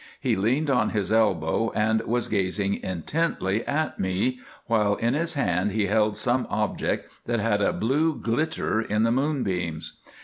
[0.19, 5.73] He leaned on his elbow and was gazing intently at me, while in his hand
[5.73, 9.99] he held some object that had a blue glitter in the moonbeams.